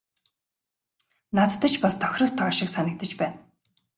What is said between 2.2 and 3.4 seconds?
тоо шиг санагдаж байна.